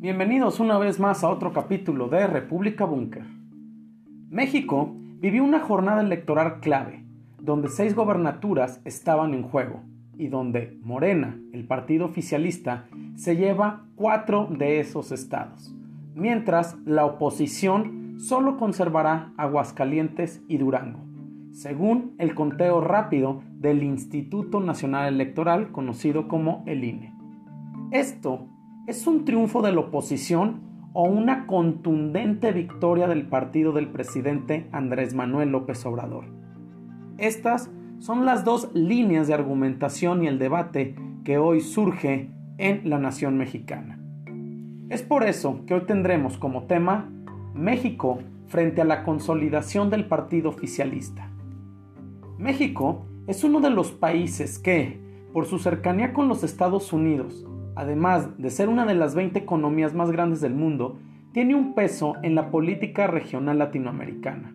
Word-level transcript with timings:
Bienvenidos 0.00 0.60
una 0.60 0.78
vez 0.78 1.00
más 1.00 1.24
a 1.24 1.28
otro 1.28 1.52
capítulo 1.52 2.06
de 2.06 2.24
República 2.28 2.84
Búnker. 2.84 3.24
México 4.30 4.94
vivió 4.94 5.42
una 5.42 5.58
jornada 5.58 6.02
electoral 6.02 6.60
clave, 6.60 7.04
donde 7.40 7.66
seis 7.66 7.96
gobernaturas 7.96 8.80
estaban 8.84 9.34
en 9.34 9.42
juego 9.42 9.82
y 10.16 10.28
donde 10.28 10.78
Morena, 10.84 11.36
el 11.52 11.66
partido 11.66 12.04
oficialista, 12.06 12.86
se 13.16 13.34
lleva 13.34 13.86
cuatro 13.96 14.46
de 14.48 14.78
esos 14.78 15.10
estados, 15.10 15.74
mientras 16.14 16.76
la 16.84 17.04
oposición 17.04 18.20
solo 18.20 18.56
conservará 18.56 19.32
Aguascalientes 19.36 20.44
y 20.46 20.58
Durango, 20.58 21.00
según 21.50 22.14
el 22.18 22.36
conteo 22.36 22.80
rápido 22.80 23.42
del 23.50 23.82
Instituto 23.82 24.60
Nacional 24.60 25.12
Electoral 25.12 25.72
conocido 25.72 26.28
como 26.28 26.62
el 26.66 26.84
INE. 26.84 27.12
Esto 27.90 28.46
es 28.88 29.06
un 29.06 29.26
triunfo 29.26 29.60
de 29.60 29.70
la 29.70 29.80
oposición 29.80 30.62
o 30.94 31.02
una 31.04 31.46
contundente 31.46 32.52
victoria 32.52 33.06
del 33.06 33.26
partido 33.26 33.72
del 33.72 33.88
presidente 33.88 34.66
Andrés 34.72 35.12
Manuel 35.12 35.50
López 35.50 35.84
Obrador. 35.84 36.24
Estas 37.18 37.70
son 37.98 38.24
las 38.24 38.46
dos 38.46 38.70
líneas 38.72 39.26
de 39.26 39.34
argumentación 39.34 40.24
y 40.24 40.26
el 40.26 40.38
debate 40.38 40.96
que 41.22 41.36
hoy 41.36 41.60
surge 41.60 42.30
en 42.56 42.88
la 42.88 42.98
nación 42.98 43.36
mexicana. 43.36 44.00
Es 44.88 45.02
por 45.02 45.24
eso 45.24 45.66
que 45.66 45.74
hoy 45.74 45.82
tendremos 45.82 46.38
como 46.38 46.62
tema 46.62 47.10
México 47.52 48.20
frente 48.46 48.80
a 48.80 48.86
la 48.86 49.04
consolidación 49.04 49.90
del 49.90 50.06
partido 50.06 50.48
oficialista. 50.48 51.30
México 52.38 53.04
es 53.26 53.44
uno 53.44 53.60
de 53.60 53.68
los 53.68 53.90
países 53.90 54.58
que, 54.58 54.98
por 55.34 55.44
su 55.44 55.58
cercanía 55.58 56.14
con 56.14 56.26
los 56.26 56.42
Estados 56.42 56.94
Unidos, 56.94 57.44
además 57.78 58.36
de 58.38 58.50
ser 58.50 58.68
una 58.68 58.84
de 58.86 58.96
las 58.96 59.14
20 59.14 59.38
economías 59.38 59.94
más 59.94 60.10
grandes 60.10 60.40
del 60.40 60.52
mundo, 60.52 60.98
tiene 61.30 61.54
un 61.54 61.74
peso 61.74 62.14
en 62.24 62.34
la 62.34 62.50
política 62.50 63.06
regional 63.06 63.58
latinoamericana. 63.58 64.52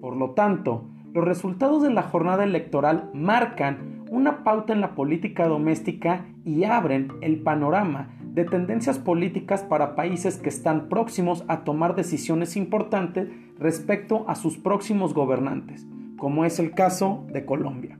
Por 0.00 0.16
lo 0.16 0.30
tanto, 0.30 0.84
los 1.12 1.24
resultados 1.24 1.82
de 1.82 1.92
la 1.92 2.02
jornada 2.02 2.44
electoral 2.44 3.10
marcan 3.12 4.04
una 4.08 4.44
pauta 4.44 4.72
en 4.72 4.80
la 4.80 4.94
política 4.94 5.48
doméstica 5.48 6.26
y 6.44 6.62
abren 6.62 7.08
el 7.22 7.40
panorama 7.40 8.10
de 8.22 8.44
tendencias 8.44 9.00
políticas 9.00 9.64
para 9.64 9.96
países 9.96 10.38
que 10.38 10.48
están 10.48 10.88
próximos 10.88 11.44
a 11.48 11.64
tomar 11.64 11.96
decisiones 11.96 12.56
importantes 12.56 13.30
respecto 13.58 14.28
a 14.28 14.36
sus 14.36 14.58
próximos 14.58 15.12
gobernantes, 15.12 15.84
como 16.16 16.44
es 16.44 16.60
el 16.60 16.70
caso 16.70 17.26
de 17.32 17.44
Colombia. 17.44 17.98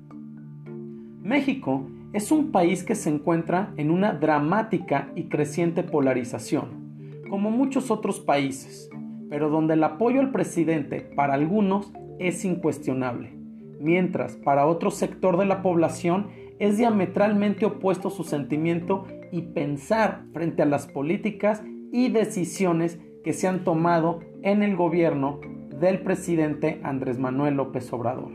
México 1.22 1.88
es 2.14 2.30
un 2.30 2.52
país 2.52 2.84
que 2.84 2.94
se 2.94 3.10
encuentra 3.10 3.74
en 3.76 3.90
una 3.90 4.12
dramática 4.12 5.10
y 5.16 5.24
creciente 5.24 5.82
polarización, 5.82 7.18
como 7.28 7.50
muchos 7.50 7.90
otros 7.90 8.20
países, 8.20 8.88
pero 9.28 9.50
donde 9.50 9.74
el 9.74 9.82
apoyo 9.82 10.20
al 10.20 10.30
presidente 10.30 11.00
para 11.00 11.34
algunos 11.34 11.92
es 12.20 12.44
incuestionable, 12.44 13.32
mientras 13.80 14.36
para 14.36 14.66
otro 14.66 14.92
sector 14.92 15.36
de 15.36 15.46
la 15.46 15.60
población 15.60 16.28
es 16.60 16.78
diametralmente 16.78 17.66
opuesto 17.66 18.10
su 18.10 18.22
sentimiento 18.22 19.06
y 19.32 19.42
pensar 19.42 20.22
frente 20.32 20.62
a 20.62 20.66
las 20.66 20.86
políticas 20.86 21.64
y 21.92 22.10
decisiones 22.10 23.00
que 23.24 23.32
se 23.32 23.48
han 23.48 23.64
tomado 23.64 24.20
en 24.42 24.62
el 24.62 24.76
gobierno 24.76 25.40
del 25.80 26.00
presidente 26.02 26.80
Andrés 26.84 27.18
Manuel 27.18 27.54
López 27.54 27.92
Obrador. 27.92 28.30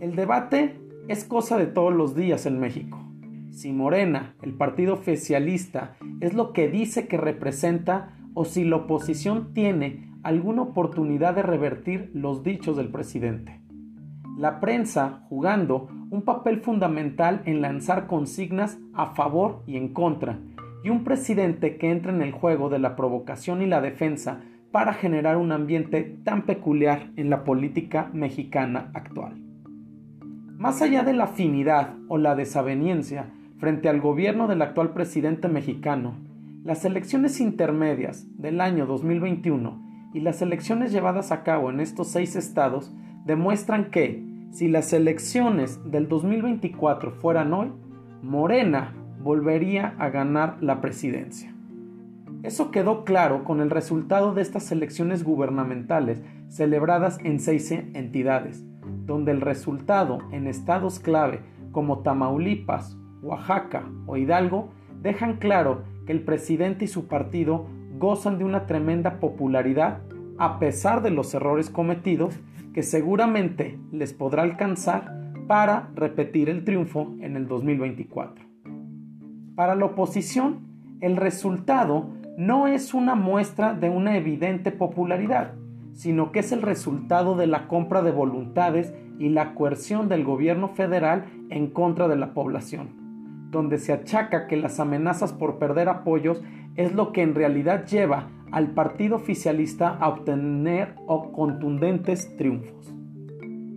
El 0.00 0.16
debate 0.16 0.79
es 1.08 1.24
cosa 1.24 1.58
de 1.58 1.66
todos 1.66 1.92
los 1.92 2.14
días 2.14 2.46
en 2.46 2.60
México. 2.60 2.98
Si 3.50 3.72
Morena, 3.72 4.34
el 4.42 4.54
partido 4.54 4.94
oficialista, 4.94 5.96
es 6.20 6.34
lo 6.34 6.52
que 6.52 6.68
dice 6.68 7.08
que 7.08 7.16
representa 7.16 8.16
o 8.34 8.44
si 8.44 8.64
la 8.64 8.76
oposición 8.76 9.52
tiene 9.52 10.10
alguna 10.22 10.62
oportunidad 10.62 11.34
de 11.34 11.42
revertir 11.42 12.10
los 12.14 12.42
dichos 12.42 12.76
del 12.76 12.88
presidente. 12.88 13.60
La 14.38 14.60
prensa 14.60 15.26
jugando 15.28 15.88
un 16.10 16.22
papel 16.22 16.60
fundamental 16.60 17.42
en 17.44 17.60
lanzar 17.60 18.06
consignas 18.06 18.78
a 18.94 19.14
favor 19.14 19.62
y 19.66 19.76
en 19.76 19.92
contra, 19.92 20.38
y 20.82 20.90
un 20.90 21.04
presidente 21.04 21.76
que 21.76 21.90
entra 21.90 22.12
en 22.12 22.22
el 22.22 22.32
juego 22.32 22.68
de 22.68 22.78
la 22.78 22.96
provocación 22.96 23.62
y 23.62 23.66
la 23.66 23.80
defensa 23.80 24.40
para 24.72 24.94
generar 24.94 25.36
un 25.36 25.52
ambiente 25.52 26.18
tan 26.24 26.46
peculiar 26.46 27.10
en 27.16 27.28
la 27.28 27.44
política 27.44 28.10
mexicana 28.12 28.90
actual. 28.94 29.49
Más 30.60 30.82
allá 30.82 31.04
de 31.04 31.14
la 31.14 31.24
afinidad 31.24 31.94
o 32.08 32.18
la 32.18 32.34
desaveniencia 32.34 33.30
frente 33.56 33.88
al 33.88 33.98
gobierno 33.98 34.46
del 34.46 34.60
actual 34.60 34.92
presidente 34.92 35.48
mexicano, 35.48 36.16
las 36.64 36.84
elecciones 36.84 37.40
intermedias 37.40 38.26
del 38.36 38.60
año 38.60 38.84
2021 38.84 40.10
y 40.12 40.20
las 40.20 40.42
elecciones 40.42 40.92
llevadas 40.92 41.32
a 41.32 41.44
cabo 41.44 41.70
en 41.70 41.80
estos 41.80 42.08
seis 42.08 42.36
estados 42.36 42.92
demuestran 43.24 43.90
que, 43.90 44.22
si 44.50 44.68
las 44.68 44.92
elecciones 44.92 45.80
del 45.90 46.08
2024 46.08 47.12
fueran 47.12 47.54
hoy, 47.54 47.72
Morena 48.22 48.92
volvería 49.18 49.94
a 49.98 50.10
ganar 50.10 50.58
la 50.60 50.82
presidencia. 50.82 51.54
Eso 52.42 52.70
quedó 52.70 53.06
claro 53.06 53.44
con 53.44 53.62
el 53.62 53.70
resultado 53.70 54.34
de 54.34 54.42
estas 54.42 54.70
elecciones 54.72 55.24
gubernamentales 55.24 56.20
celebradas 56.48 57.18
en 57.24 57.40
seis 57.40 57.70
entidades, 57.70 58.62
donde 59.10 59.32
el 59.32 59.40
resultado 59.40 60.18
en 60.30 60.46
estados 60.46 61.00
clave 61.00 61.40
como 61.72 61.98
Tamaulipas, 61.98 62.96
Oaxaca 63.22 63.84
o 64.06 64.16
Hidalgo 64.16 64.70
dejan 65.02 65.38
claro 65.38 65.82
que 66.06 66.12
el 66.12 66.22
presidente 66.22 66.84
y 66.84 66.88
su 66.88 67.08
partido 67.08 67.66
gozan 67.98 68.38
de 68.38 68.44
una 68.44 68.66
tremenda 68.66 69.18
popularidad 69.18 70.02
a 70.38 70.60
pesar 70.60 71.02
de 71.02 71.10
los 71.10 71.34
errores 71.34 71.70
cometidos 71.70 72.38
que 72.72 72.84
seguramente 72.84 73.80
les 73.90 74.12
podrá 74.12 74.44
alcanzar 74.44 75.32
para 75.48 75.90
repetir 75.96 76.48
el 76.48 76.62
triunfo 76.62 77.12
en 77.20 77.34
el 77.34 77.48
2024. 77.48 78.44
Para 79.56 79.74
la 79.74 79.86
oposición, 79.86 80.68
el 81.00 81.16
resultado 81.16 82.10
no 82.38 82.68
es 82.68 82.94
una 82.94 83.16
muestra 83.16 83.74
de 83.74 83.90
una 83.90 84.16
evidente 84.16 84.70
popularidad, 84.70 85.54
sino 85.92 86.32
que 86.32 86.40
es 86.40 86.52
el 86.52 86.62
resultado 86.62 87.36
de 87.36 87.46
la 87.46 87.68
compra 87.68 88.02
de 88.02 88.10
voluntades 88.10 88.94
y 89.18 89.28
la 89.28 89.54
coerción 89.54 90.08
del 90.08 90.24
gobierno 90.24 90.68
federal 90.68 91.26
en 91.50 91.68
contra 91.68 92.08
de 92.08 92.16
la 92.16 92.32
población, 92.32 93.48
donde 93.50 93.78
se 93.78 93.92
achaca 93.92 94.46
que 94.46 94.56
las 94.56 94.80
amenazas 94.80 95.32
por 95.32 95.58
perder 95.58 95.88
apoyos 95.88 96.42
es 96.76 96.94
lo 96.94 97.12
que 97.12 97.22
en 97.22 97.34
realidad 97.34 97.86
lleva 97.86 98.30
al 98.50 98.70
partido 98.72 99.16
oficialista 99.16 99.88
a 99.88 100.08
obtener 100.08 100.94
contundentes 101.32 102.34
triunfos. 102.36 102.94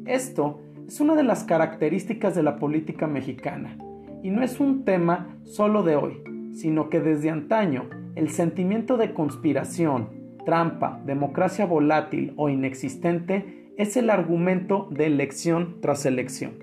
Esto 0.05 0.61
es 0.87 0.99
una 0.99 1.15
de 1.15 1.23
las 1.23 1.43
características 1.43 2.35
de 2.35 2.43
la 2.43 2.57
política 2.57 3.07
mexicana, 3.07 3.77
y 4.21 4.29
no 4.29 4.41
es 4.41 4.59
un 4.59 4.85
tema 4.85 5.37
solo 5.43 5.83
de 5.83 5.95
hoy, 5.95 6.23
sino 6.53 6.89
que 6.89 7.01
desde 7.01 7.29
antaño 7.29 7.89
el 8.15 8.29
sentimiento 8.29 8.97
de 8.97 9.13
conspiración, 9.13 10.22
trampa, 10.45 11.01
democracia 11.05 11.65
volátil 11.65 12.33
o 12.35 12.49
inexistente 12.49 13.71
es 13.77 13.97
el 13.97 14.09
argumento 14.09 14.87
de 14.91 15.07
elección 15.07 15.81
tras 15.81 16.05
elección. 16.05 16.53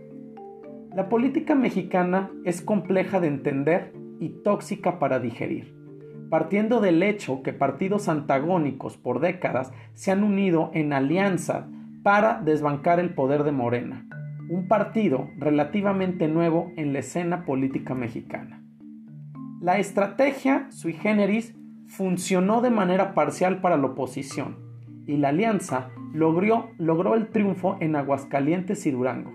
La 0.95 1.09
política 1.09 1.55
mexicana 1.55 2.31
es 2.45 2.63
compleja 2.63 3.21
de 3.21 3.29
entender 3.29 3.93
y 4.19 4.31
tóxica 4.43 4.99
para 4.99 5.21
digerir, 5.21 5.75
partiendo 6.29 6.81
del 6.81 7.03
hecho 7.03 7.43
que 7.43 7.53
partidos 7.53 8.09
antagónicos 8.09 8.97
por 8.97 9.21
décadas 9.21 9.73
se 9.95 10.11
han 10.11 10.25
unido 10.25 10.71
en 10.75 10.93
alianza 10.93 11.69
para 12.03 12.41
desbancar 12.41 13.01
el 13.01 13.15
poder 13.15 13.45
de 13.45 13.53
Morena, 13.53 14.07
un 14.49 14.67
partido 14.69 15.29
relativamente 15.39 16.29
nuevo 16.29 16.73
en 16.77 16.93
la 16.93 17.01
escena 17.01 17.45
política 17.45 17.95
mexicana. 17.95 18.63
La 19.61 19.79
estrategia 19.79 20.67
sui 20.71 20.95
generis 20.95 21.55
funcionó 21.91 22.61
de 22.61 22.71
manera 22.71 23.15
parcial 23.15 23.61
para 23.61 23.77
la 23.77 23.89
oposición 23.89 24.57
y 25.07 25.17
la 25.17 25.31
alianza 25.31 25.91
logró, 26.15 26.71
logró 26.79 27.17
el 27.17 27.29
triunfo 27.29 27.77
en 27.81 27.97
Aguascalientes 27.97 28.87
y 28.87 28.93
Durango. 28.93 29.33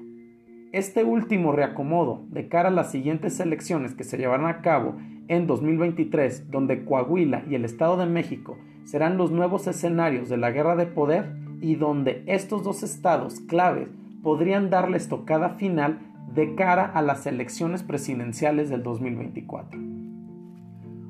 Este 0.72 1.04
último 1.04 1.52
reacomodo 1.52 2.24
de 2.30 2.48
cara 2.48 2.70
a 2.70 2.72
las 2.72 2.92
siguientes 2.92 3.42
elecciones 3.42 3.94
que 3.94 4.06
se 4.06 4.18
llevarán 4.18 4.48
a 4.48 4.62
cabo 4.62 4.96
en 5.28 5.48
2023, 5.48 6.50
donde 6.50 6.86
Coahuila 6.86 7.44
y 7.50 7.56
el 7.56 7.66
Estado 7.66 7.98
de 7.98 8.06
México 8.06 8.58
serán 8.86 9.18
los 9.18 9.32
nuevos 9.32 9.68
escenarios 9.68 10.30
de 10.30 10.38
la 10.38 10.52
guerra 10.52 10.78
de 10.78 10.86
poder 10.86 11.36
y 11.60 11.76
donde 11.76 12.24
estos 12.26 12.64
dos 12.64 12.84
estados 12.84 13.42
claves 13.42 13.90
podrían 14.24 14.70
darle 14.70 14.96
estocada 14.96 15.50
final 15.50 16.00
de 16.34 16.56
cara 16.56 16.86
a 16.86 17.02
las 17.02 17.26
elecciones 17.26 17.84
presidenciales 17.84 18.70
del 18.70 18.82
2024. 18.82 19.80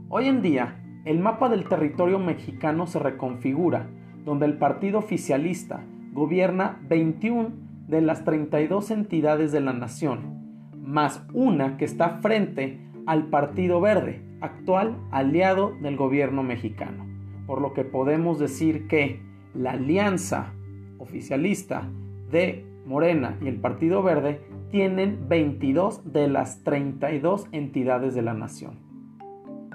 Hoy 0.09 0.27
en 0.27 0.41
día, 0.41 0.81
el 1.05 1.19
mapa 1.19 1.49
del 1.49 1.69
territorio 1.69 2.17
mexicano 2.17 2.87
se 2.87 2.97
reconfigura, 2.97 3.87
donde 4.25 4.47
el 4.47 4.57
partido 4.57 4.99
oficialista 4.99 5.83
gobierna 6.13 6.81
21 6.89 7.51
de 7.87 8.01
las 8.01 8.25
32 8.25 8.89
entidades 8.89 9.51
de 9.51 9.61
la 9.61 9.73
nación, 9.73 10.71
más 10.75 11.23
una 11.31 11.77
que 11.77 11.85
está 11.85 12.21
frente 12.21 12.79
al 13.05 13.27
Partido 13.27 13.79
Verde, 13.79 14.23
actual 14.41 14.97
aliado 15.11 15.73
del 15.81 15.95
gobierno 15.95 16.41
mexicano. 16.41 17.05
Por 17.45 17.61
lo 17.61 17.73
que 17.73 17.83
podemos 17.83 18.39
decir 18.39 18.87
que 18.87 19.21
la 19.53 19.73
alianza 19.73 20.53
oficialista 20.97 21.87
de 22.31 22.65
Morena 22.87 23.37
y 23.41 23.47
el 23.47 23.61
Partido 23.61 24.01
Verde 24.01 24.41
tienen 24.71 25.29
22 25.29 26.11
de 26.11 26.27
las 26.27 26.63
32 26.63 27.47
entidades 27.51 28.15
de 28.15 28.23
la 28.23 28.33
nación. 28.33 28.84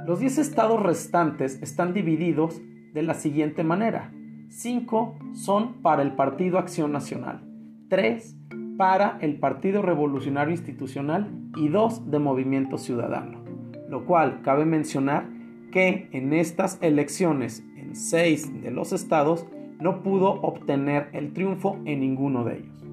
Los 0.07 0.19
10 0.19 0.39
estados 0.39 0.83
restantes 0.83 1.61
están 1.63 1.93
divididos 1.93 2.61
de 2.95 3.03
la 3.03 3.15
siguiente 3.15 3.65
manera. 3.65 4.11
5 4.49 5.19
son 5.35 5.75
para 5.83 6.03
el 6.03 6.13
Partido 6.13 6.59
Acción 6.59 6.91
Nacional, 6.91 7.43
3 7.89 8.37
para 8.79 9.19
el 9.21 9.39
Partido 9.39 9.83
Revolucionario 9.83 10.53
Institucional 10.53 11.31
y 11.55 11.69
2 11.69 12.11
de 12.11 12.19
Movimiento 12.19 12.79
Ciudadano. 12.79 13.45
Lo 13.89 14.07
cual 14.07 14.41
cabe 14.43 14.65
mencionar 14.65 15.29
que 15.71 16.09
en 16.13 16.33
estas 16.33 16.79
elecciones 16.81 17.63
en 17.77 17.95
6 17.95 18.63
de 18.63 18.71
los 18.71 18.93
estados 18.93 19.47
no 19.81 20.03
pudo 20.03 20.41
obtener 20.41 21.11
el 21.13 21.35
triunfo 21.35 21.79
en 21.85 22.01
ninguno 22.01 22.45
de 22.45 22.59
ellos. 22.59 22.85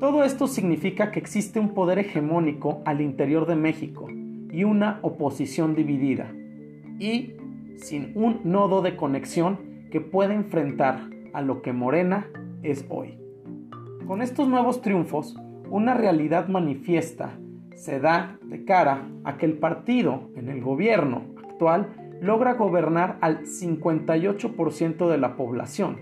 Todo 0.00 0.24
esto 0.24 0.46
significa 0.46 1.10
que 1.10 1.20
existe 1.20 1.60
un 1.60 1.74
poder 1.74 1.98
hegemónico 1.98 2.82
al 2.86 3.02
interior 3.02 3.46
de 3.46 3.56
México 3.56 4.08
y 4.52 4.64
una 4.64 4.98
oposición 5.02 5.74
dividida 5.74 6.32
y 6.98 7.34
sin 7.76 8.12
un 8.14 8.40
nodo 8.44 8.82
de 8.82 8.96
conexión 8.96 9.58
que 9.90 10.00
pueda 10.00 10.34
enfrentar 10.34 11.00
a 11.32 11.42
lo 11.42 11.62
que 11.62 11.72
Morena 11.72 12.28
es 12.62 12.86
hoy. 12.88 13.18
Con 14.06 14.22
estos 14.22 14.48
nuevos 14.48 14.80
triunfos, 14.82 15.36
una 15.68 15.94
realidad 15.94 16.48
manifiesta 16.48 17.38
se 17.74 18.00
da 18.00 18.38
de 18.42 18.64
cara 18.64 19.08
a 19.24 19.36
que 19.36 19.46
el 19.46 19.58
partido 19.58 20.30
en 20.36 20.48
el 20.48 20.62
gobierno 20.62 21.22
actual 21.44 21.88
logra 22.20 22.54
gobernar 22.54 23.18
al 23.20 23.44
58% 23.44 25.08
de 25.08 25.18
la 25.18 25.36
población 25.36 25.98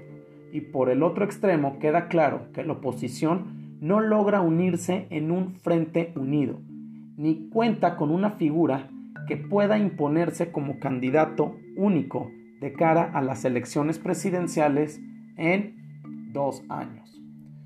y 0.52 0.60
por 0.60 0.88
el 0.88 1.02
otro 1.02 1.24
extremo 1.24 1.78
queda 1.80 2.06
claro 2.06 2.46
que 2.52 2.62
la 2.62 2.74
oposición 2.74 3.76
no 3.80 4.00
logra 4.00 4.40
unirse 4.40 5.08
en 5.10 5.32
un 5.32 5.56
frente 5.56 6.12
unido, 6.14 6.60
ni 7.16 7.48
cuenta 7.48 7.96
con 7.96 8.10
una 8.10 8.30
figura 8.30 8.90
que 9.26 9.36
pueda 9.36 9.78
imponerse 9.78 10.52
como 10.52 10.78
candidato 10.78 11.56
único 11.76 12.30
de 12.60 12.72
cara 12.72 13.10
a 13.14 13.22
las 13.22 13.44
elecciones 13.44 13.98
presidenciales 13.98 15.00
en 15.36 16.32
dos 16.32 16.62
años. 16.68 17.20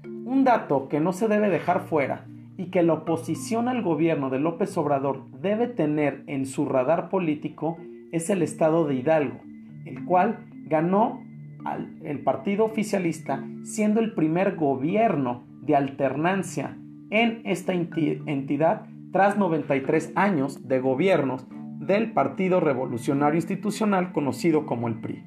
Un 0.05 0.45
dato 0.45 0.89
que 0.89 1.01
no 1.01 1.13
se 1.13 1.29
debe 1.29 1.49
dejar 1.49 1.81
fuera 1.81 2.27
y 2.57 2.67
que 2.67 2.83
la 2.83 2.95
oposición 2.95 3.69
al 3.69 3.83
gobierno 3.83 4.31
de 4.31 4.41
López 4.41 4.77
Obrador 4.77 5.25
debe 5.41 5.69
tener 5.69 6.25
en 6.27 6.45
su 6.45 6.67
radar 6.67 7.09
político 7.09 7.79
es 8.13 8.31
el 8.31 8.43
estado 8.43 8.87
de 8.87 8.97
Hidalgo, 8.97 9.41
el 9.85 10.05
cual 10.05 10.41
ganó 10.67 11.23
al, 11.65 11.97
el 12.03 12.21
partido 12.21 12.65
oficialista 12.65 13.45
siendo 13.63 14.01
el 14.01 14.15
primer 14.15 14.57
gobierno 14.57 15.45
de 15.63 15.77
alternancia 15.77 16.77
en 17.11 17.43
esta 17.45 17.73
entidad 17.73 18.87
tras 19.13 19.39
93 19.39 20.13
años 20.17 20.69
de 20.69 20.81
gobiernos 20.81 21.47
del 21.79 22.13
Partido 22.13 22.61
Revolucionario 22.61 23.37
Institucional 23.37 24.13
conocido 24.13 24.67
como 24.67 24.89
el 24.89 25.01
PRI. 25.01 25.25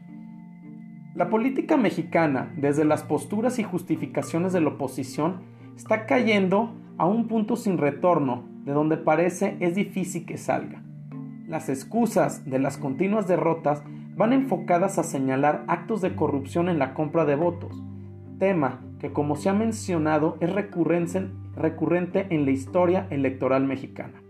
La 1.15 1.29
política 1.29 1.77
mexicana, 1.77 2.53
desde 2.55 2.85
las 2.85 3.03
posturas 3.03 3.59
y 3.59 3.63
justificaciones 3.63 4.53
de 4.53 4.61
la 4.61 4.69
oposición, 4.69 5.41
está 5.75 6.05
cayendo 6.05 6.75
a 6.97 7.05
un 7.05 7.27
punto 7.27 7.55
sin 7.55 7.77
retorno 7.77 8.45
de 8.63 8.73
donde 8.73 8.97
parece 8.97 9.57
es 9.59 9.75
difícil 9.75 10.25
que 10.25 10.37
salga. 10.37 10.83
Las 11.47 11.67
excusas 11.67 12.45
de 12.45 12.59
las 12.59 12.77
continuas 12.77 13.27
derrotas 13.27 13.83
van 14.15 14.33
enfocadas 14.33 14.99
a 14.99 15.03
señalar 15.03 15.63
actos 15.67 16.01
de 16.01 16.15
corrupción 16.15 16.69
en 16.69 16.79
la 16.79 16.93
compra 16.93 17.25
de 17.25 17.35
votos, 17.35 17.83
tema 18.37 18.81
que 18.99 19.11
como 19.11 19.35
se 19.35 19.49
ha 19.49 19.53
mencionado 19.53 20.37
es 20.39 20.53
recurrente 20.53 21.27
en 21.65 22.45
la 22.45 22.51
historia 22.51 23.07
electoral 23.09 23.65
mexicana. 23.65 24.21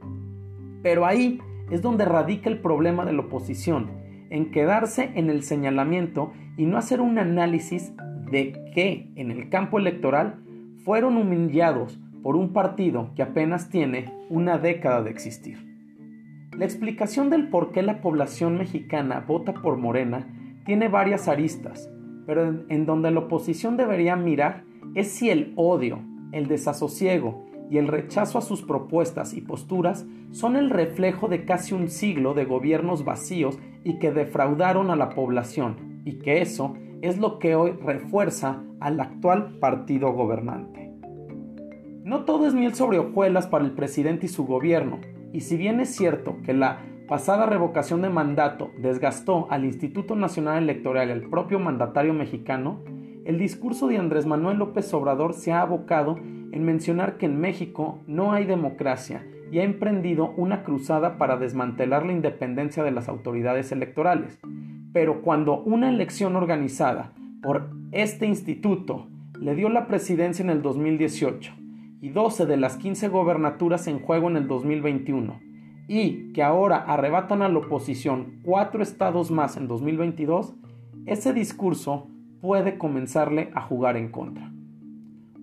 Pero 0.84 1.06
ahí 1.06 1.40
es 1.70 1.82
donde 1.82 2.06
radica 2.06 2.50
el 2.50 2.60
problema 2.60 3.06
de 3.06 3.14
la 3.14 3.22
oposición, 3.22 3.92
en 4.30 4.52
quedarse 4.52 5.12
en 5.16 5.30
el 5.30 5.44
señalamiento 5.44 6.34
y 6.58 6.66
no 6.66 6.78
hacer 6.78 7.02
un 7.02 7.20
análisis 7.20 7.94
de 8.32 8.54
que 8.74 9.12
en 9.16 9.32
el 9.32 9.50
campo 9.50 9.78
electoral 9.78 10.42
fueron 10.84 11.18
humillados 11.18 12.00
por 12.24 12.36
un 12.36 12.54
partido 12.54 13.12
que 13.16 13.24
apenas 13.24 13.70
tiene 13.70 14.14
una 14.30 14.58
década 14.58 15.02
de 15.04 15.10
existir. 15.10 15.72
La 16.58 16.66
explicación 16.66 17.30
del 17.30 17.50
por 17.50 17.72
qué 17.72 17.82
la 17.82 18.02
población 18.02 18.58
mexicana 18.58 19.24
vota 19.26 19.54
por 19.54 19.78
Morena 19.78 20.28
tiene 20.66 20.90
varias 20.90 21.28
aristas, 21.28 21.90
pero 22.26 22.66
en, 22.68 22.86
donde 22.86 23.12
la 23.12 23.22
oposición 23.22 23.78
debería 23.78 24.16
mirar 24.16 24.64
es 24.94 25.12
si 25.12 25.30
el 25.30 25.54
odio, 25.56 26.00
el 26.32 26.48
desasosiego 26.48 27.46
y 27.70 27.78
el 27.78 27.88
rechazo 27.88 28.38
a 28.38 28.42
sus 28.42 28.62
propuestas 28.62 29.34
y 29.34 29.42
posturas 29.42 30.06
son 30.32 30.56
el 30.56 30.70
reflejo 30.70 31.28
de 31.28 31.46
casi 31.46 31.74
un 31.74 31.90
siglo 31.90 32.34
de 32.34 32.46
gobiernos 32.46 33.06
vacíos 33.06 33.58
y 33.84 33.98
que 34.00 34.12
defraudaron 34.12 34.92
a 34.92 34.96
la 34.96 35.10
población, 35.10 36.02
y 36.06 36.20
que 36.20 36.42
eso 36.42 36.76
es 37.02 37.18
lo 37.18 37.40
que 37.40 37.56
hoy 37.56 37.72
refuerza 37.72 38.62
al 38.80 39.00
actual 39.00 39.58
partido 39.60 40.12
gobernante. 40.12 40.92
No 42.04 42.26
todo 42.26 42.48
es 42.48 42.54
miel 42.54 42.76
sobre 42.76 43.00
hojuelas 43.00 43.48
para 43.48 43.64
el 43.64 43.72
presidente 43.72 44.26
y 44.26 44.30
su 44.30 44.46
gobierno, 44.46 45.00
y 45.32 45.42
si 45.42 45.56
bien 45.56 45.80
es 45.80 45.96
cierto 45.96 46.38
que 46.44 46.54
la 46.54 46.82
pasada 47.08 47.46
revocación 47.46 48.02
de 48.02 48.10
mandato 48.10 48.72
desgastó 48.78 49.48
al 49.50 49.66
Instituto 49.66 50.16
Nacional 50.16 50.64
Electoral 50.64 51.10
al 51.12 51.30
propio 51.30 51.60
mandatario 51.60 52.14
mexicano, 52.14 52.82
el 53.32 53.38
discurso 53.38 53.88
de 53.88 53.98
Andrés 53.98 54.26
Manuel 54.26 54.58
López 54.58 54.94
Obrador 54.94 55.34
se 55.34 55.54
ha 55.54 55.62
abocado 55.62 56.18
en 56.18 56.66
mencionar 56.66 57.16
que 57.16 57.28
en 57.28 57.40
México 57.40 58.02
no 58.06 58.34
hay 58.34 58.44
democracia 58.44 59.26
y 59.50 59.60
ha 59.60 59.64
emprendido 59.64 60.34
una 60.36 60.66
cruzada 60.66 61.18
para 61.18 61.38
desmantelar 61.38 62.06
la 62.06 62.12
independencia 62.12 62.84
de 62.84 62.92
las 62.92 63.08
autoridades 63.08 63.72
electorales. 63.72 64.38
Pero 64.92 65.22
cuando 65.22 65.62
una 65.62 65.88
elección 65.88 66.36
organizada 66.36 67.14
por 67.42 67.70
este 67.94 68.26
instituto 68.26 69.08
le 69.40 69.56
dio 69.56 69.70
la 69.70 69.88
presidencia 69.88 70.44
en 70.44 70.50
el 70.50 70.62
2018 70.62 71.54
y 72.02 72.10
12 72.10 72.46
de 72.46 72.58
las 72.58 72.76
15 72.76 73.08
gobernaturas 73.08 73.88
en 73.88 74.00
juego 74.00 74.30
en 74.30 74.36
el 74.36 74.50
2021 74.50 75.40
y 75.88 76.34
que 76.34 76.44
ahora 76.44 76.80
arrebatan 76.80 77.42
a 77.44 77.48
la 77.48 77.60
oposición 77.60 78.42
cuatro 78.44 78.84
estados 78.84 79.32
más 79.32 79.56
en 79.56 79.70
2022, 79.70 80.54
ese 81.06 81.32
discurso 81.32 82.11
puede 82.42 82.78
comenzarle 82.78 83.52
a 83.54 83.62
jugar 83.62 83.98
en 83.98 84.10
contra. 84.10 84.52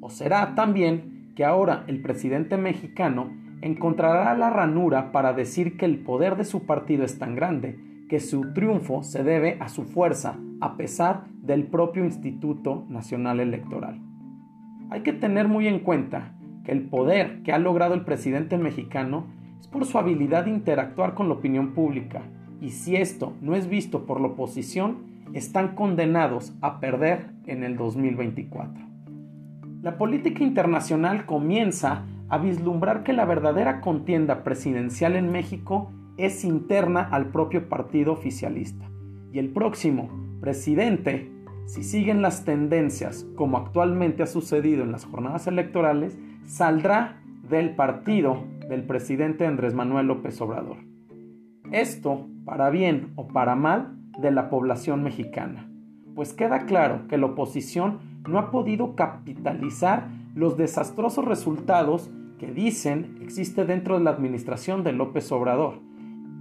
O 0.00 0.10
será 0.10 0.54
también 0.54 1.32
que 1.36 1.44
ahora 1.44 1.84
el 1.86 2.02
presidente 2.02 2.56
mexicano 2.56 3.30
encontrará 3.62 4.36
la 4.36 4.50
ranura 4.50 5.12
para 5.12 5.32
decir 5.32 5.76
que 5.76 5.84
el 5.84 5.98
poder 5.98 6.36
de 6.36 6.44
su 6.44 6.66
partido 6.66 7.04
es 7.04 7.18
tan 7.18 7.34
grande 7.34 7.78
que 8.08 8.20
su 8.20 8.52
triunfo 8.52 9.02
se 9.02 9.22
debe 9.22 9.58
a 9.60 9.68
su 9.68 9.84
fuerza 9.84 10.38
a 10.60 10.76
pesar 10.76 11.24
del 11.42 11.64
propio 11.64 12.04
Instituto 12.04 12.86
Nacional 12.88 13.40
Electoral. 13.40 14.00
Hay 14.90 15.02
que 15.02 15.12
tener 15.12 15.48
muy 15.48 15.68
en 15.68 15.80
cuenta 15.80 16.34
el 16.68 16.82
poder 16.82 17.42
que 17.42 17.52
ha 17.52 17.58
logrado 17.58 17.94
el 17.94 18.04
presidente 18.04 18.58
mexicano 18.58 19.24
es 19.58 19.66
por 19.66 19.86
su 19.86 19.98
habilidad 19.98 20.44
de 20.44 20.50
interactuar 20.50 21.14
con 21.14 21.28
la 21.28 21.34
opinión 21.34 21.72
pública, 21.72 22.22
y 22.60 22.70
si 22.70 22.96
esto 22.96 23.32
no 23.40 23.56
es 23.56 23.68
visto 23.68 24.04
por 24.04 24.20
la 24.20 24.28
oposición, 24.28 24.98
están 25.34 25.74
condenados 25.74 26.54
a 26.60 26.80
perder 26.80 27.30
en 27.46 27.64
el 27.64 27.76
2024. 27.76 28.86
La 29.82 29.96
política 29.96 30.42
internacional 30.42 31.26
comienza 31.26 32.04
a 32.28 32.38
vislumbrar 32.38 33.04
que 33.04 33.12
la 33.12 33.24
verdadera 33.24 33.80
contienda 33.80 34.44
presidencial 34.44 35.16
en 35.16 35.30
México 35.32 35.90
es 36.16 36.44
interna 36.44 37.08
al 37.10 37.26
propio 37.26 37.68
partido 37.68 38.12
oficialista, 38.12 38.90
y 39.32 39.38
el 39.38 39.50
próximo 39.50 40.10
presidente, 40.40 41.30
si 41.66 41.84
siguen 41.84 42.22
las 42.22 42.44
tendencias 42.44 43.26
como 43.36 43.58
actualmente 43.58 44.22
ha 44.22 44.26
sucedido 44.26 44.82
en 44.82 44.92
las 44.92 45.04
jornadas 45.04 45.46
electorales, 45.46 46.18
saldrá 46.44 47.20
del 47.48 47.76
partido 47.76 48.44
del 48.68 48.84
presidente 48.84 49.46
Andrés 49.46 49.74
Manuel 49.74 50.08
López 50.08 50.40
Obrador. 50.40 50.78
Esto, 51.70 52.26
para 52.44 52.70
bien 52.70 53.12
o 53.16 53.28
para 53.28 53.54
mal, 53.54 53.96
de 54.18 54.30
la 54.30 54.50
población 54.50 55.02
mexicana, 55.02 55.70
pues 56.14 56.32
queda 56.32 56.66
claro 56.66 57.06
que 57.08 57.18
la 57.18 57.26
oposición 57.26 58.00
no 58.28 58.38
ha 58.38 58.50
podido 58.50 58.94
capitalizar 58.94 60.08
los 60.34 60.56
desastrosos 60.56 61.24
resultados 61.24 62.10
que 62.38 62.52
dicen 62.52 63.18
existe 63.22 63.64
dentro 63.64 63.98
de 63.98 64.04
la 64.04 64.10
administración 64.10 64.84
de 64.84 64.92
López 64.92 65.30
Obrador, 65.32 65.80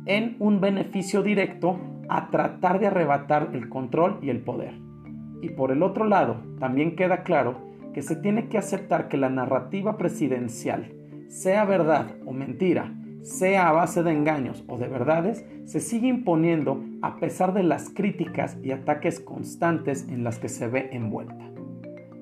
en 0.05 0.35
un 0.39 0.61
beneficio 0.61 1.21
directo 1.21 1.79
a 2.09 2.29
tratar 2.29 2.79
de 2.79 2.87
arrebatar 2.87 3.49
el 3.53 3.69
control 3.69 4.19
y 4.21 4.29
el 4.29 4.39
poder. 4.39 4.73
Y 5.41 5.49
por 5.49 5.71
el 5.71 5.83
otro 5.83 6.05
lado, 6.05 6.37
también 6.59 6.95
queda 6.95 7.23
claro 7.23 7.59
que 7.93 8.01
se 8.01 8.15
tiene 8.15 8.47
que 8.47 8.57
aceptar 8.57 9.07
que 9.07 9.17
la 9.17 9.29
narrativa 9.29 9.97
presidencial, 9.97 10.93
sea 11.27 11.65
verdad 11.65 12.15
o 12.25 12.31
mentira, 12.31 12.93
sea 13.27 13.67
a 13.67 13.73
base 13.73 14.03
de 14.03 14.11
engaños 14.11 14.63
o 14.67 14.77
de 14.77 14.87
verdades, 14.87 15.45
se 15.65 15.81
sigue 15.81 16.07
imponiendo 16.07 16.81
a 17.01 17.17
pesar 17.17 17.53
de 17.53 17.63
las 17.63 17.89
críticas 17.89 18.57
y 18.63 18.71
ataques 18.71 19.19
constantes 19.19 20.07
en 20.07 20.23
las 20.23 20.39
que 20.39 20.47
se 20.47 20.67
ve 20.67 20.89
envuelta. 20.93 21.51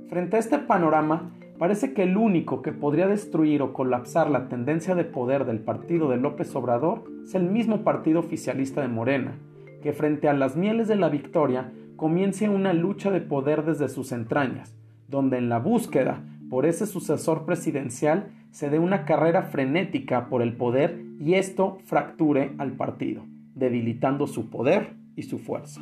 Frente 0.10 0.38
a 0.38 0.40
este 0.40 0.58
panorama, 0.58 1.32
parece 1.60 1.94
que 1.94 2.04
el 2.04 2.18
único 2.18 2.64
que 2.64 2.72
podría 2.72 3.08
destruir 3.08 3.62
o 3.62 3.72
colapsar 3.72 4.32
la 4.32 4.50
tendencia 4.50 4.96
de 4.96 5.04
poder 5.04 5.46
del 5.46 5.60
partido 5.60 6.10
de 6.10 6.18
López 6.18 6.56
Obrador 6.56 7.04
es 7.24 7.36
el 7.36 7.44
mismo 7.44 7.84
partido 7.84 8.20
oficialista 8.20 8.82
de 8.82 8.88
Morena, 8.88 9.38
que 9.84 9.94
frente 9.94 10.28
a 10.28 10.34
las 10.34 10.56
mieles 10.56 10.88
de 10.88 10.96
la 10.96 11.10
victoria 11.10 11.72
comience 11.98 12.50
una 12.50 12.74
lucha 12.74 13.12
de 13.12 13.22
poder 13.22 13.64
desde 13.64 13.90
sus 13.90 14.12
entrañas, 14.12 14.76
donde 15.08 15.38
en 15.38 15.50
la 15.50 15.60
búsqueda 15.60 16.24
por 16.50 16.66
ese 16.66 16.88
sucesor 16.88 17.46
presidencial 17.46 18.32
se 18.56 18.70
dé 18.70 18.80
una 18.80 19.04
carrera 19.04 19.42
frenética 19.42 20.30
por 20.30 20.42
el 20.42 20.56
poder 20.56 21.04
y 21.20 21.34
esto 21.34 21.78
fracture 21.84 22.54
al 22.58 22.72
partido, 22.72 23.26
debilitando 23.54 24.28
su 24.28 24.50
poder 24.50 24.94
y 25.18 25.24
su 25.24 25.40
fuerza. 25.40 25.82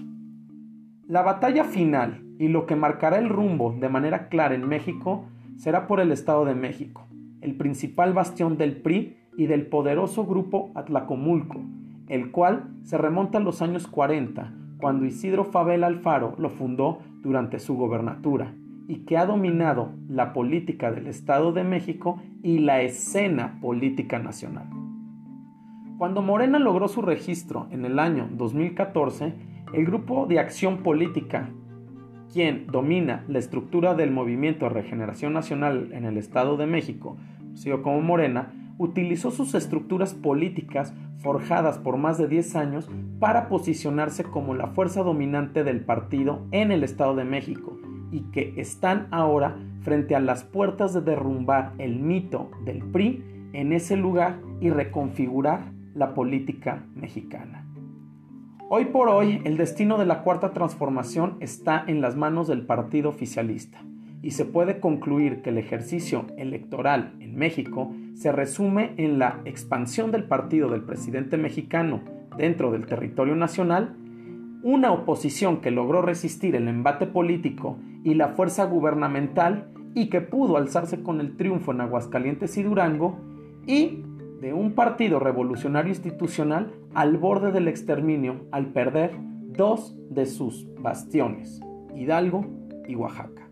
La 1.07 1.21
batalla 1.21 1.65
final 1.65 2.23
y 2.39 2.47
lo 2.47 2.65
que 2.65 2.75
marcará 2.75 3.19
el 3.19 3.29
rumbo 3.29 3.75
de 3.79 3.89
manera 3.89 4.27
clara 4.27 4.55
en 4.55 4.67
México 4.67 5.25
será 5.55 5.85
por 5.85 5.99
el 5.99 6.11
Estado 6.11 6.45
de 6.45 6.55
México, 6.55 7.05
el 7.41 7.53
principal 7.53 8.11
bastión 8.11 8.57
del 8.57 8.77
PRI 8.77 9.17
y 9.37 9.45
del 9.45 9.67
poderoso 9.67 10.25
grupo 10.25 10.71
Atlacomulco, 10.73 11.61
el 12.07 12.31
cual 12.31 12.71
se 12.81 12.97
remonta 12.97 13.37
a 13.37 13.41
los 13.41 13.61
años 13.61 13.85
40, 13.85 14.51
cuando 14.79 15.05
Isidro 15.05 15.43
Fabel 15.43 15.83
Alfaro 15.83 16.33
lo 16.39 16.49
fundó 16.49 17.01
durante 17.21 17.59
su 17.59 17.75
gobernatura 17.75 18.55
y 18.87 19.05
que 19.05 19.17
ha 19.17 19.25
dominado 19.25 19.93
la 20.07 20.33
política 20.33 20.91
del 20.91 21.07
Estado 21.07 21.51
de 21.53 21.63
México 21.63 22.21
y 22.41 22.59
la 22.59 22.81
escena 22.81 23.59
política 23.61 24.19
nacional. 24.19 24.69
Cuando 25.97 26.21
Morena 26.21 26.59
logró 26.59 26.87
su 26.87 27.01
registro 27.01 27.67
en 27.71 27.85
el 27.85 27.99
año 27.99 28.27
2014, 28.31 29.33
el 29.73 29.85
Grupo 29.85 30.25
de 30.25 30.39
Acción 30.39 30.79
Política, 30.79 31.49
quien 32.31 32.67
domina 32.67 33.23
la 33.27 33.39
estructura 33.39 33.93
del 33.95 34.11
Movimiento 34.11 34.65
de 34.65 34.73
Regeneración 34.73 35.33
Nacional 35.33 35.91
en 35.93 36.05
el 36.05 36.17
Estado 36.17 36.57
de 36.57 36.65
México, 36.65 37.17
conocido 37.37 37.83
como 37.83 38.01
Morena, 38.01 38.51
utilizó 38.79 39.29
sus 39.29 39.53
estructuras 39.53 40.15
políticas 40.15 40.93
forjadas 41.19 41.77
por 41.77 41.97
más 41.97 42.17
de 42.17 42.27
10 42.27 42.55
años 42.55 42.89
para 43.19 43.47
posicionarse 43.47 44.23
como 44.23 44.55
la 44.55 44.67
fuerza 44.67 45.03
dominante 45.03 45.63
del 45.63 45.85
partido 45.85 46.47
en 46.51 46.71
el 46.71 46.83
Estado 46.83 47.15
de 47.15 47.23
México 47.23 47.77
y 48.13 48.21
que 48.31 48.53
están 48.57 49.07
ahora 49.09 49.57
frente 49.81 50.15
a 50.15 50.19
las 50.19 50.43
puertas 50.43 50.93
de 50.93 51.01
derrumbar 51.01 51.73
el 51.79 51.99
mito 51.99 52.51
del 52.63 52.83
PRI 52.83 53.23
en 53.53 53.73
ese 53.73 53.97
lugar 53.97 54.39
y 54.61 54.69
reconfigurar 54.69 55.71
la 55.95 56.13
política 56.13 56.85
mexicana. 56.95 57.65
Hoy 58.69 58.85
por 58.85 59.09
hoy 59.09 59.41
el 59.45 59.57
destino 59.57 59.97
de 59.97 60.05
la 60.05 60.21
cuarta 60.21 60.53
transformación 60.53 61.37
está 61.39 61.83
en 61.87 62.01
las 62.01 62.15
manos 62.15 62.47
del 62.47 62.65
partido 62.65 63.09
oficialista 63.09 63.83
y 64.21 64.31
se 64.31 64.45
puede 64.45 64.79
concluir 64.79 65.41
que 65.41 65.49
el 65.49 65.57
ejercicio 65.57 66.27
electoral 66.37 67.15
en 67.19 67.35
México 67.35 67.91
se 68.13 68.31
resume 68.31 68.93
en 68.97 69.17
la 69.17 69.41
expansión 69.45 70.11
del 70.11 70.25
partido 70.25 70.69
del 70.69 70.83
presidente 70.83 71.37
mexicano 71.37 72.01
dentro 72.37 72.71
del 72.71 72.85
territorio 72.85 73.35
nacional 73.35 73.95
una 74.63 74.91
oposición 74.93 75.57
que 75.57 75.71
logró 75.71 76.01
resistir 76.01 76.55
el 76.55 76.69
embate 76.69 77.05
político 77.05 77.77
y 78.03 78.15
la 78.15 78.29
fuerza 78.29 78.63
gubernamental 78.65 79.69
y 79.93 80.09
que 80.09 80.21
pudo 80.21 80.57
alzarse 80.57 81.03
con 81.03 81.19
el 81.19 81.35
triunfo 81.35 81.71
en 81.73 81.81
Aguascalientes 81.81 82.57
y 82.57 82.63
Durango, 82.63 83.19
y 83.67 84.03
de 84.41 84.53
un 84.53 84.73
partido 84.73 85.19
revolucionario 85.19 85.89
institucional 85.89 86.73
al 86.93 87.17
borde 87.17 87.51
del 87.51 87.67
exterminio 87.67 88.45
al 88.51 88.67
perder 88.67 89.11
dos 89.55 89.95
de 90.09 90.25
sus 90.25 90.67
bastiones, 90.81 91.61
Hidalgo 91.95 92.45
y 92.87 92.95
Oaxaca. 92.95 93.47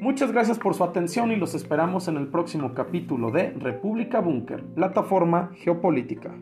Muchas 0.00 0.32
gracias 0.32 0.58
por 0.58 0.74
su 0.74 0.84
atención 0.84 1.30
y 1.30 1.36
los 1.36 1.54
esperamos 1.54 2.08
en 2.08 2.16
el 2.16 2.28
próximo 2.28 2.74
capítulo 2.74 3.30
de 3.30 3.50
República 3.50 4.20
Búnker, 4.20 4.64
plataforma 4.74 5.50
geopolítica. 5.56 6.34